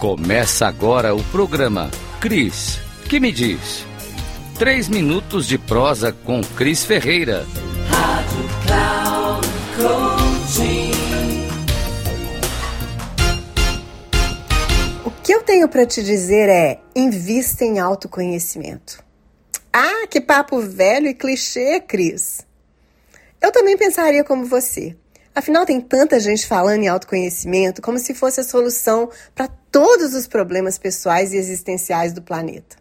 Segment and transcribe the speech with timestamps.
[0.00, 1.90] Começa agora o programa
[2.22, 3.84] Cris, que me diz?
[4.58, 7.46] Três minutos de prosa com Cris Ferreira.
[7.86, 10.90] Rádio Cloud Coaching.
[15.04, 19.04] O que eu tenho para te dizer é: invista em autoconhecimento.
[19.70, 22.40] Ah, que papo velho e clichê, Cris.
[23.38, 24.96] Eu também pensaria como você.
[25.34, 30.26] Afinal, tem tanta gente falando em autoconhecimento como se fosse a solução para todos os
[30.26, 32.76] problemas pessoais e existenciais do planeta.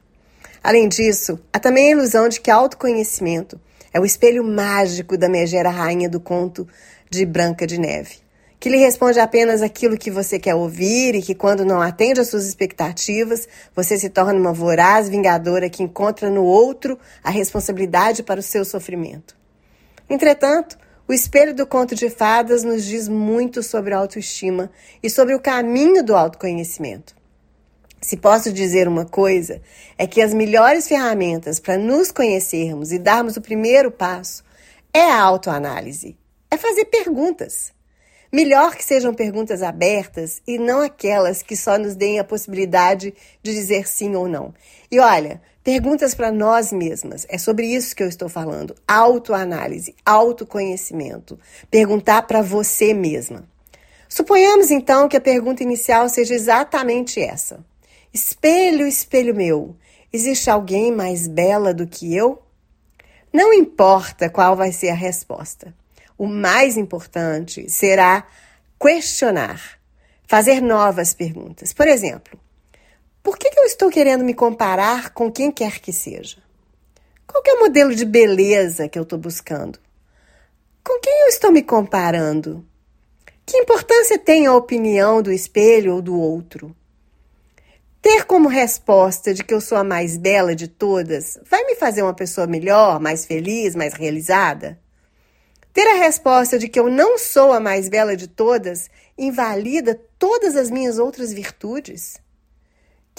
[0.63, 3.59] Além disso, há também a ilusão de que autoconhecimento
[3.93, 6.67] é o espelho mágico da megera rainha do conto
[7.09, 8.17] de Branca de Neve,
[8.59, 12.27] que lhe responde apenas aquilo que você quer ouvir e que, quando não atende às
[12.27, 18.39] suas expectativas, você se torna uma voraz vingadora que encontra no outro a responsabilidade para
[18.39, 19.35] o seu sofrimento.
[20.09, 20.77] Entretanto,
[21.09, 24.69] o espelho do conto de fadas nos diz muito sobre autoestima
[25.01, 27.15] e sobre o caminho do autoconhecimento.
[27.99, 29.59] Se posso dizer uma coisa,
[29.97, 34.43] é que as melhores ferramentas para nos conhecermos e darmos o primeiro passo
[34.93, 36.15] é a autoanálise,
[36.51, 37.73] é fazer perguntas.
[38.31, 43.51] Melhor que sejam perguntas abertas e não aquelas que só nos deem a possibilidade de
[43.51, 44.53] dizer sim ou não.
[44.91, 47.27] E olha, perguntas para nós mesmas.
[47.29, 48.73] É sobre isso que eu estou falando.
[48.87, 51.39] Autoanálise, autoconhecimento.
[51.69, 53.47] Perguntar para você mesma.
[54.07, 57.63] Suponhamos então que a pergunta inicial seja exatamente essa:
[58.11, 59.75] Espelho, espelho meu,
[60.11, 62.41] existe alguém mais bela do que eu?
[63.31, 65.71] Não importa qual vai ser a resposta.
[66.17, 68.25] O mais importante será
[68.81, 69.77] questionar,
[70.27, 71.73] fazer novas perguntas.
[71.73, 72.39] Por exemplo,
[73.21, 76.37] por que, eu estou querendo me comparar com quem quer que seja?
[77.27, 79.77] Qual é o modelo de beleza que eu estou buscando?
[80.83, 82.65] Com quem eu estou me comparando?
[83.45, 86.75] Que importância tem a opinião do espelho ou do outro?
[88.01, 92.01] Ter como resposta de que eu sou a mais bela de todas vai me fazer
[92.01, 94.79] uma pessoa melhor, mais feliz, mais realizada?
[95.73, 100.55] Ter a resposta de que eu não sou a mais bela de todas invalida todas
[100.55, 102.17] as minhas outras virtudes?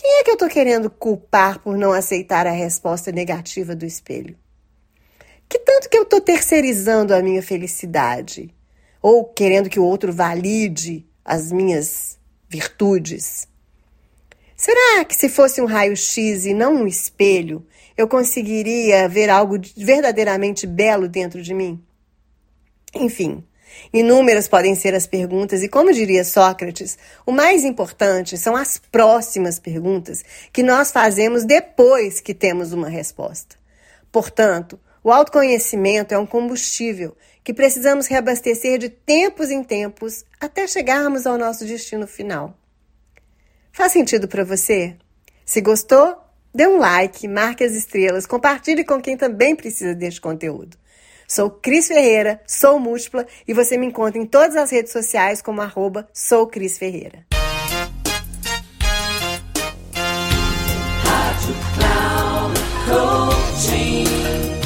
[0.01, 4.35] Quem é que eu estou querendo culpar por não aceitar a resposta negativa do espelho?
[5.47, 8.49] Que tanto que eu estou terceirizando a minha felicidade?
[9.03, 12.19] Ou querendo que o outro valide as minhas
[12.49, 13.47] virtudes?
[14.57, 20.67] Será que se fosse um raio-x e não um espelho, eu conseguiria ver algo verdadeiramente
[20.67, 21.79] belo dentro de mim?
[22.95, 23.45] Enfim,
[23.93, 29.59] inúmeras podem ser as perguntas, e como diria Sócrates, o mais importante são as próximas
[29.59, 33.57] perguntas que nós fazemos depois que temos uma resposta.
[34.13, 41.27] Portanto, o autoconhecimento é um combustível que precisamos reabastecer de tempos em tempos até chegarmos
[41.27, 42.55] ao nosso destino final.
[43.73, 44.97] Faz sentido para você?
[45.45, 46.17] Se gostou,
[46.55, 50.77] dê um like, marque as estrelas, compartilhe com quem também precisa deste conteúdo.
[51.31, 55.61] Sou Cris Ferreira, sou múltipla e você me encontra em todas as redes sociais como
[55.61, 57.25] arroba sou Cris Ferreira.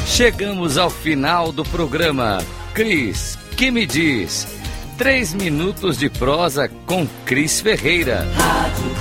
[0.06, 2.38] Chegamos ao final do programa.
[2.72, 4.46] Cris, que me diz?
[4.96, 8.26] Três minutos de prosa com Cris Ferreira.
[8.36, 8.93] Rádio